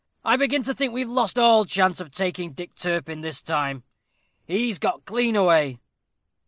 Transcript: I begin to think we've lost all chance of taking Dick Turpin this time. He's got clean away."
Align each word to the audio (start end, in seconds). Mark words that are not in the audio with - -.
I 0.25 0.35
begin 0.35 0.63
to 0.63 0.73
think 0.73 0.91
we've 0.93 1.07
lost 1.07 1.37
all 1.37 1.63
chance 1.63 1.99
of 1.99 2.09
taking 2.09 2.53
Dick 2.53 2.73
Turpin 2.73 3.21
this 3.21 3.39
time. 3.39 3.83
He's 4.47 4.79
got 4.79 5.05
clean 5.05 5.35
away." 5.35 5.77